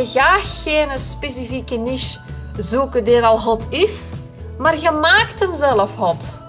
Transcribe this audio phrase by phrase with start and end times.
[0.00, 2.18] Je gaat geen specifieke niche
[2.56, 4.12] zoeken die al hot is,
[4.58, 6.42] maar je maakt hem zelf hot.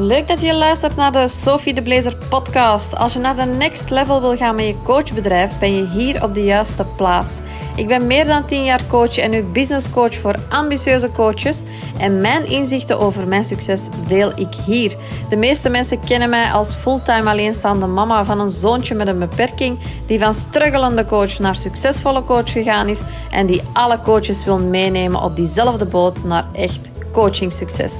[0.00, 2.96] Leuk dat je luistert naar de Sophie de Blazer podcast.
[2.96, 6.34] Als je naar de next level wil gaan met je coachbedrijf, ben je hier op
[6.34, 7.38] de juiste plaats.
[7.76, 11.60] Ik ben meer dan 10 jaar coach en nu business coach voor ambitieuze coaches.
[11.98, 14.96] En mijn inzichten over mijn succes deel ik hier.
[15.28, 19.78] De meeste mensen kennen mij als fulltime alleenstaande mama van een zoontje met een beperking,
[20.06, 25.22] die van struggelende coach naar succesvolle coach gegaan is en die alle coaches wil meenemen
[25.22, 27.94] op diezelfde boot naar echt coaching succes.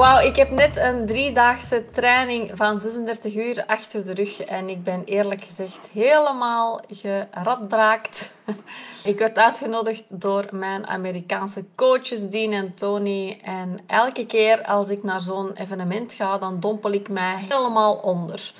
[0.00, 4.84] Wauw, ik heb net een driedaagse training van 36 uur achter de rug en ik
[4.84, 8.30] ben eerlijk gezegd helemaal geradbraakt.
[9.04, 15.02] Ik werd uitgenodigd door mijn Amerikaanse coaches Dean en Tony en elke keer als ik
[15.02, 18.52] naar zo'n evenement ga, dan dompel ik mij helemaal onder.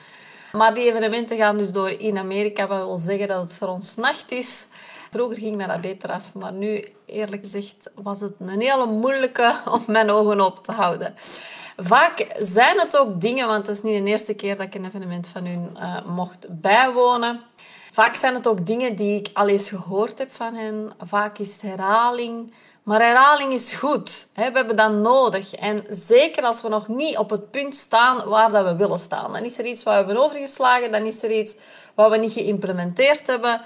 [0.53, 3.97] Maar die evenementen gaan dus door in Amerika, wat wil zeggen dat het voor ons
[3.97, 4.67] nacht is.
[5.11, 9.61] Vroeger ging mij dat beter af, maar nu, eerlijk gezegd, was het een hele moeilijke
[9.75, 11.15] om mijn ogen open te houden.
[11.77, 14.85] Vaak zijn het ook dingen, want het is niet de eerste keer dat ik een
[14.85, 17.41] evenement van hun uh, mocht bijwonen.
[17.93, 20.93] Vaak zijn het ook dingen die ik al eens gehoord heb van hen.
[21.01, 22.53] Vaak is het herhaling.
[22.83, 24.29] Maar herhaling is goed.
[24.35, 25.55] We hebben dat nodig.
[25.55, 29.33] En zeker als we nog niet op het punt staan waar dat we willen staan.
[29.33, 30.93] Dan is er iets wat we hebben overgeslagen.
[30.93, 31.55] Dan is er iets
[31.95, 33.61] wat we niet geïmplementeerd hebben.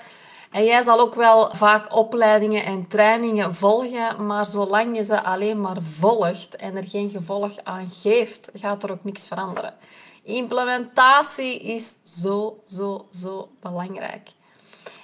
[0.54, 5.60] En jij zal ook wel vaak opleidingen en trainingen volgen, maar zolang je ze alleen
[5.60, 9.74] maar volgt en er geen gevolg aan geeft, gaat er ook niks veranderen.
[10.22, 14.30] Implementatie is zo, zo, zo belangrijk.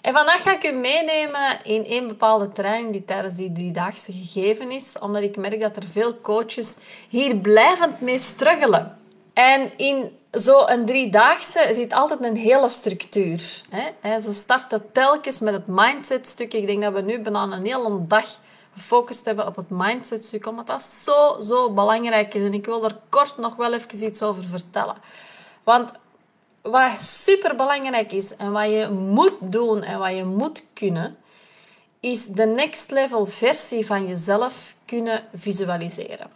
[0.02, 4.70] En vandaag ga ik u meenemen in een bepaalde training die tijdens die driedaagse gegeven
[4.70, 6.76] is, omdat ik merk dat er veel coaches
[7.08, 8.98] hier blijvend mee struggelen.
[9.32, 13.62] En in zo'n driedaagse zit altijd een hele structuur.
[14.00, 14.20] Hè?
[14.20, 16.54] Ze starten telkens met het mindset-stuk.
[16.54, 18.26] Ik denk dat we nu bijna een hele dag
[18.74, 22.42] gefocust hebben op het mindset-stuk, omdat dat zo, zo belangrijk is.
[22.42, 24.96] En ik wil er kort nog wel even iets over vertellen.
[25.62, 25.90] Want
[26.62, 31.16] wat super belangrijk is en wat je moet doen en wat je moet kunnen,
[32.00, 36.30] is de next level versie van jezelf kunnen visualiseren.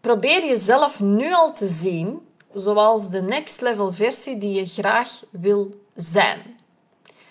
[0.00, 2.23] Probeer jezelf nu al te zien
[2.54, 6.58] zoals de next level versie die je graag wil zijn.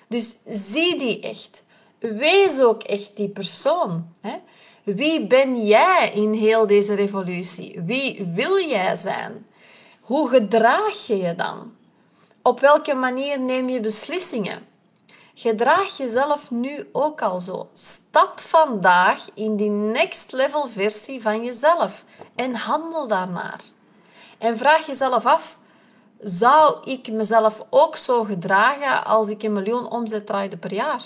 [0.07, 1.63] Dus zie die echt.
[2.00, 4.07] Wees ook echt die persoon.
[4.22, 4.35] Hè?
[4.84, 7.81] Wie ben jij in heel deze revolutie?
[7.81, 9.45] Wie wil jij zijn?
[10.01, 11.73] Hoe gedraag je je dan?
[12.41, 14.67] Op welke manier neem je beslissingen?
[15.35, 17.69] Gedraag jezelf nu ook al zo.
[17.73, 22.05] Stap vandaag in die next level versie van jezelf
[22.35, 23.61] en handel daarnaar.
[24.44, 25.58] En vraag jezelf af,
[26.20, 31.04] zou ik mezelf ook zo gedragen als ik een miljoen omzet draaide per jaar?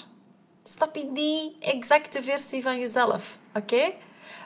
[0.63, 3.93] Stap in die exacte versie van jezelf, oké?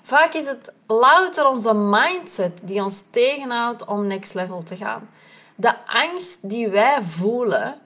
[0.03, 5.09] Vaak is het louter onze mindset die ons tegenhoudt om next level te gaan.
[5.55, 7.79] De angst die wij voelen,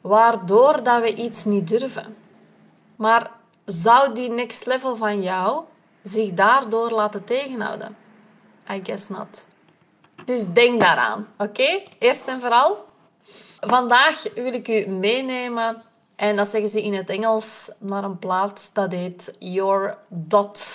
[0.00, 2.16] waardoor dat we iets niet durven.
[2.96, 3.30] Maar
[3.64, 5.64] zou die next level van jou
[6.02, 7.96] zich daardoor laten tegenhouden?
[8.70, 9.48] I guess not.
[10.30, 11.82] Dus denk daaraan, oké?
[11.98, 12.84] Eerst en vooral.
[13.60, 15.82] Vandaag wil ik u meenemen,
[16.16, 17.46] en dat zeggen ze in het Engels,
[17.78, 20.66] naar een plaats dat heet Your Dot.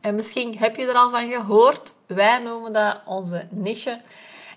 [0.00, 1.92] En misschien heb je er al van gehoord.
[2.06, 4.00] Wij noemen dat onze niche.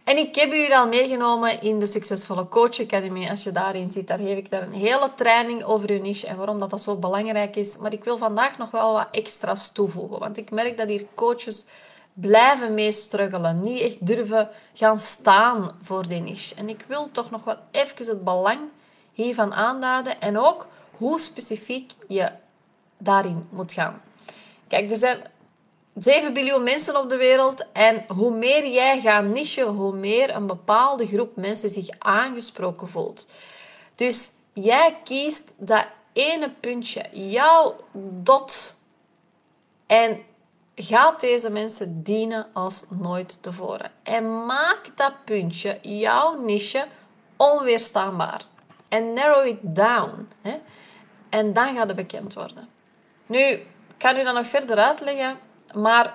[0.04, 3.30] En ik heb u al meegenomen in de Succesvolle Coach Academy.
[3.30, 6.38] Als je daarin zit, daar geef ik daar een hele training over uw niche en
[6.38, 7.78] waarom dat, dat zo belangrijk is.
[7.78, 10.20] Maar ik wil vandaag nog wel wat extra's toevoegen.
[10.20, 11.66] Want ik merk dat hier coaches
[12.16, 13.62] blijven mee struggelen.
[13.62, 16.56] Niet echt durven gaan staan voor die niche.
[16.56, 18.60] En ik wil toch nog wel even het belang
[19.14, 22.30] hiervan aanduiden en ook hoe specifiek je
[22.98, 24.02] daarin moet gaan.
[24.68, 25.22] Kijk, er zijn
[25.96, 30.48] 7 biljoen mensen op de wereld en hoe meer jij gaat nichen, hoe meer een
[30.48, 33.28] bepaalde groep mensen zich aangesproken voelt.
[33.96, 37.76] Dus jij kiest dat ene puntje, jouw
[38.24, 38.76] dot.
[39.86, 40.20] En
[40.76, 43.92] gaat deze mensen dienen als nooit tevoren.
[44.04, 46.86] En maak dat puntje, jouw niche,
[47.38, 48.46] onweerstaanbaar.
[48.88, 50.28] En narrow it down.
[50.42, 50.54] Hè?
[51.30, 52.70] En dan gaat het bekend worden.
[53.26, 53.66] Nu, ik
[53.98, 55.38] kan u dat nog verder uitleggen,
[55.74, 56.14] maar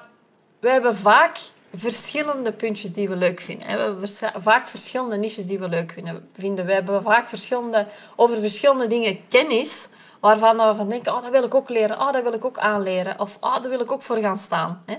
[0.60, 1.38] we hebben vaak
[1.74, 3.66] verschillende puntjes die we leuk vinden.
[3.66, 5.94] We hebben vaak verschillende niches die we leuk
[6.32, 6.66] vinden.
[6.66, 7.86] We hebben vaak verschillende,
[8.16, 9.88] over verschillende dingen kennis
[10.20, 12.58] waarvan we van denken, oh, dat wil ik ook leren, oh, dat wil ik ook
[12.58, 14.82] aanleren, of oh, daar wil ik ook voor gaan staan.
[14.86, 14.96] Hè?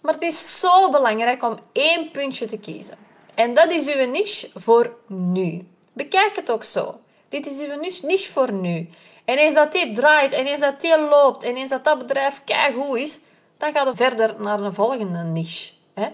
[0.00, 2.96] Maar het is zo belangrijk om één puntje te kiezen.
[3.34, 5.68] En dat is uw niche voor nu.
[5.92, 7.00] Bekijk het ook zo.
[7.28, 8.88] Dit is uw niche voor nu.
[9.24, 12.42] En eens dat dit draait, en eens dat dit loopt, en eens dat dat bedrijf
[12.74, 13.18] goed is,
[13.56, 15.72] dan gaat het verder naar een volgende niche.
[15.94, 16.08] Hè?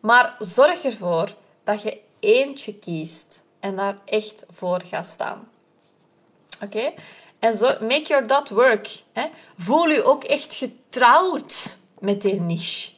[0.00, 1.34] Maar zorg ervoor
[1.64, 5.48] dat je eentje kiest en daar echt voor gaat staan.
[6.62, 6.92] Oké?
[7.38, 9.02] En zo, make your dot work.
[9.12, 9.26] Hè?
[9.58, 12.90] Voel je ook echt getrouwd met die niche.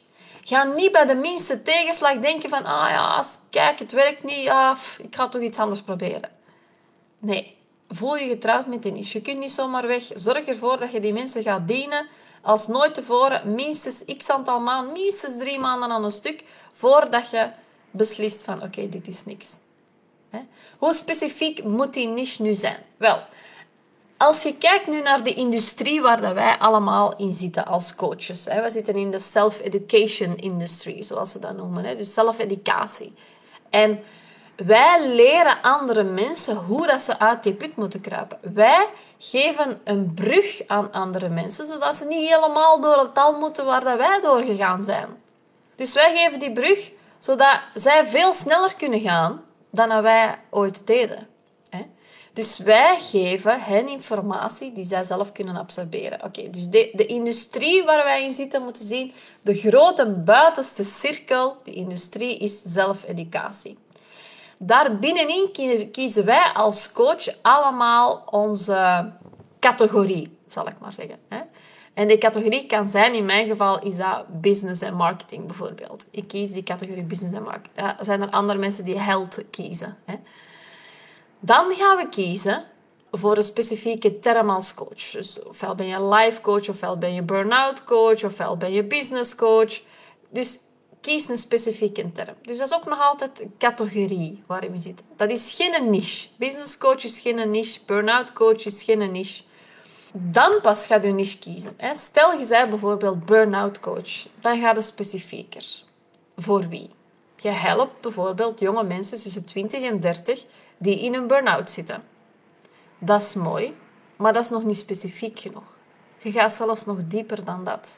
[0.43, 4.77] Ga niet bij de minste tegenslag denken van, ah ja, kijk, het werkt niet, ja,
[4.97, 6.29] ik ga toch iets anders proberen.
[7.19, 7.57] Nee,
[7.87, 9.17] voel je getrouwd met die niche.
[9.17, 10.03] Je kunt niet zomaar weg.
[10.13, 12.07] Zorg ervoor dat je die mensen gaat dienen
[12.41, 16.43] als nooit tevoren, minstens x aantal maanden, minstens drie maanden aan een stuk,
[16.73, 17.49] voordat je
[17.91, 19.47] beslist van, oké, dit is niks.
[20.77, 22.77] Hoe specifiek moet die niche nu zijn?
[22.97, 23.19] Wel,
[24.19, 28.43] als je kijkt nu naar de industrie waar dat wij allemaal in zitten als coaches.
[28.43, 31.85] We zitten in de self-education industry, zoals ze dat noemen.
[31.85, 31.95] Hè.
[31.95, 33.13] Dus zelf-educatie.
[33.69, 34.03] En
[34.55, 38.39] wij leren andere mensen hoe dat ze uit die put moeten kruipen.
[38.53, 38.87] Wij
[39.17, 43.83] geven een brug aan andere mensen, zodat ze niet helemaal door het tal moeten waar
[43.83, 45.07] dat wij doorgegaan zijn.
[45.75, 51.27] Dus wij geven die brug, zodat zij veel sneller kunnen gaan dan wij ooit deden.
[52.39, 56.23] Dus wij geven hen informatie die zij zelf kunnen absorberen.
[56.23, 61.57] Oké, dus de, de industrie waar wij in zitten moeten zien, de grote buitenste cirkel,
[61.63, 63.77] die industrie is zelfeducatie.
[64.57, 65.51] Daar binnenin
[65.91, 69.11] kiezen wij als coach allemaal onze
[69.59, 71.19] categorie, zal ik maar zeggen.
[71.93, 76.05] En die categorie kan zijn, in mijn geval is dat business en marketing bijvoorbeeld.
[76.11, 77.87] Ik kies die categorie business en marketing.
[77.99, 79.97] Er zijn er andere mensen die health kiezen.
[81.39, 82.63] Dan gaan we kiezen
[83.11, 85.11] voor een specifieke term als coach.
[85.11, 89.35] Dus ofwel ben je life coach, ofwel ben je burn-out coach, ofwel ben je business
[89.35, 89.81] coach.
[90.29, 90.59] Dus
[91.01, 92.35] kies een specifieke term.
[92.41, 95.05] Dus dat is ook nog altijd een categorie waarin we zitten.
[95.15, 96.27] Dat is geen niche.
[96.35, 97.79] Business coach is geen niche.
[97.85, 99.43] Burn-out coach is geen niche.
[100.13, 101.75] Dan pas gaat je niche kiezen.
[101.95, 104.27] Stel je bent bijvoorbeeld burn-out coach.
[104.41, 105.65] Dan gaat het specifieker.
[106.37, 106.89] Voor wie?
[107.41, 110.45] Je helpt bijvoorbeeld jonge mensen tussen 20 en 30
[110.77, 112.03] die in een burn-out zitten.
[112.97, 113.75] Dat is mooi,
[114.15, 115.77] maar dat is nog niet specifiek genoeg.
[116.17, 117.89] Je gaat zelfs nog dieper dan dat.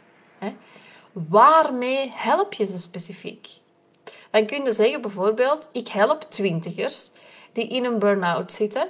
[1.11, 3.47] Waarmee help je ze specifiek?
[4.31, 7.09] Dan kun je zeggen bijvoorbeeld, ik help twintigers
[7.51, 8.87] die in een burn-out zitten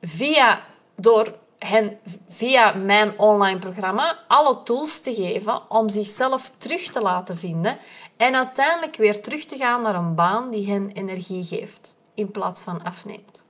[0.00, 0.64] via,
[0.94, 7.38] door hen via mijn online programma alle tools te geven om zichzelf terug te laten
[7.38, 7.78] vinden
[8.22, 12.62] en uiteindelijk weer terug te gaan naar een baan die hen energie geeft in plaats
[12.62, 13.44] van afneemt.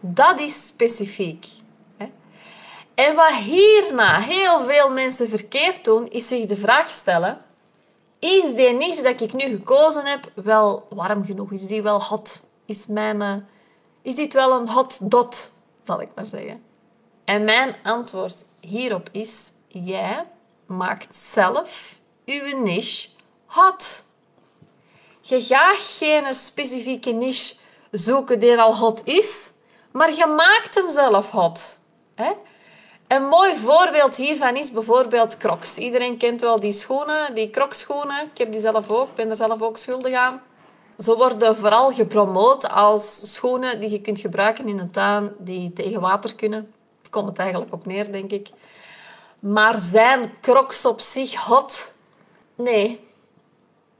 [0.00, 1.46] Dat is specifiek.
[2.94, 7.38] En wat hierna heel veel mensen verkeerd doen, is zich de vraag stellen
[8.18, 11.52] is die niche dat ik nu gekozen heb wel warm genoeg?
[11.52, 12.42] Is die wel hot?
[12.64, 13.34] Is, mijn, uh,
[14.02, 15.50] is dit wel een hot dot,
[15.84, 16.62] zal ik maar zeggen?
[17.24, 20.26] En mijn antwoord hierop is: jij
[20.66, 23.08] maakt zelf uw niche
[23.48, 24.04] hot.
[25.20, 27.54] Je gaat geen specifieke niche
[27.90, 29.50] zoeken die al hot is,
[29.92, 31.80] maar je maakt hem zelf hot.
[32.14, 32.32] Hè?
[33.08, 35.76] Een mooi voorbeeld hiervan is bijvoorbeeld Crocs.
[35.76, 38.30] Iedereen kent wel die schoenen, die Crocs-schoenen.
[38.32, 40.42] Ik heb die zelf ook, ben er zelf ook schuldig aan.
[40.98, 46.00] Ze worden vooral gepromoot als schoenen die je kunt gebruiken in de tuin, die tegen
[46.00, 46.74] water kunnen.
[47.02, 48.48] Daar komt het eigenlijk op neer, denk ik.
[49.38, 51.94] Maar zijn Crocs op zich hot?
[52.54, 53.07] Nee.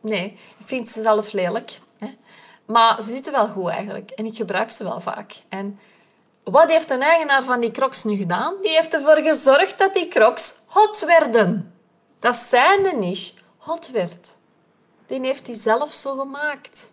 [0.01, 1.79] Nee, ik vind ze zelf lelijk.
[1.99, 2.17] Hè?
[2.65, 4.11] Maar ze zitten wel goed eigenlijk.
[4.11, 5.33] En ik gebruik ze wel vaak.
[5.49, 5.79] En
[6.45, 8.55] wat heeft de eigenaar van die crocs nu gedaan?
[8.63, 11.75] Die heeft ervoor gezorgd dat die crocs hot werden.
[12.19, 14.29] Dat zijn de niche hot werd.
[15.07, 16.91] Die heeft hij zelf zo gemaakt.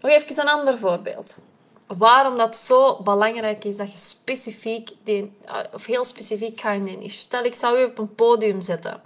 [0.00, 1.38] Nog even een ander voorbeeld.
[1.86, 5.32] Waarom dat zo belangrijk is dat je specifiek, die,
[5.72, 7.18] of heel specifiek gaat in die niche.
[7.18, 9.02] Stel, ik zou u op een podium zetten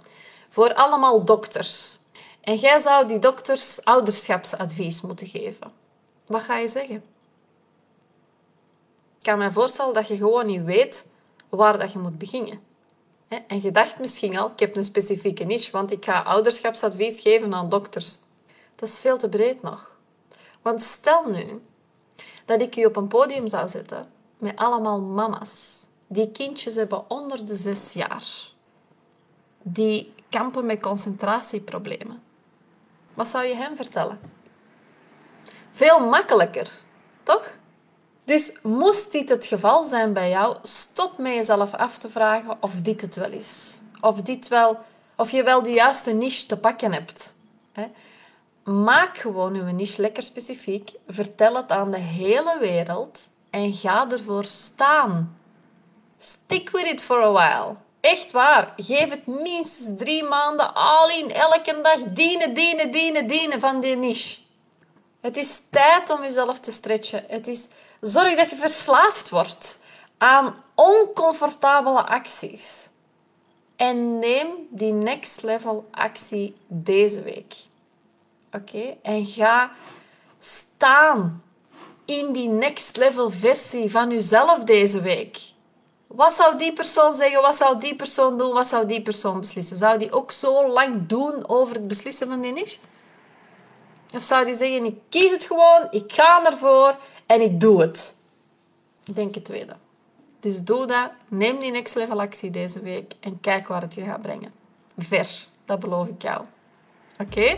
[0.49, 1.99] voor allemaal dokters.
[2.41, 5.71] En jij zou die dokters ouderschapsadvies moeten geven.
[6.25, 6.95] Wat ga je zeggen?
[9.17, 11.05] Ik kan me voorstellen dat je gewoon niet weet
[11.49, 12.59] waar dat je moet beginnen.
[13.47, 17.53] En je dacht misschien al, ik heb een specifieke niche, want ik ga ouderschapsadvies geven
[17.53, 18.19] aan dokters.
[18.75, 19.95] Dat is veel te breed nog.
[20.61, 21.45] Want stel nu
[22.45, 27.45] dat ik je op een podium zou zetten met allemaal mama's die kindjes hebben onder
[27.45, 28.51] de zes jaar,
[29.61, 32.30] die kampen met concentratieproblemen.
[33.13, 34.19] Wat zou je hen vertellen?
[35.71, 36.69] Veel makkelijker,
[37.23, 37.59] toch?
[38.23, 42.73] Dus moest dit het geval zijn bij jou, stop met jezelf af te vragen of
[42.81, 43.79] dit het wel is.
[44.01, 44.79] Of, dit wel,
[45.15, 47.33] of je wel de juiste niche te pakken hebt.
[48.63, 50.91] Maak gewoon uw niche lekker specifiek.
[51.07, 55.37] Vertel het aan de hele wereld en ga ervoor staan.
[56.17, 57.75] Stick with it for a while.
[58.01, 58.73] Echt waar.
[58.75, 63.95] Geef het minstens drie maanden al in elke dag dienen, dienen, dienen, dienen van die
[63.95, 64.41] niche.
[65.21, 67.23] Het is tijd om jezelf te stretchen.
[67.27, 67.67] Het is
[67.99, 69.79] zorg dat je verslaafd wordt
[70.17, 72.89] aan oncomfortabele acties.
[73.75, 77.55] En neem die next level actie deze week.
[78.51, 78.97] Oké?
[79.01, 79.71] En ga
[80.39, 81.43] staan
[82.05, 85.37] in die next level versie van jezelf deze week.
[86.15, 87.41] Wat zou die persoon zeggen?
[87.41, 88.53] Wat zou die persoon doen?
[88.53, 89.77] Wat zou die persoon beslissen?
[89.77, 92.77] Zou die ook zo lang doen over het beslissen van die niche?
[94.15, 98.15] Of zou die zeggen, ik kies het gewoon, ik ga ervoor en ik doe het?
[99.03, 99.75] Denk het tweede.
[100.39, 101.11] Dus doe dat.
[101.27, 104.53] Neem die next level actie deze week en kijk waar het je gaat brengen.
[104.97, 105.27] Ver,
[105.65, 106.41] dat beloof ik jou.
[107.19, 107.57] Oké?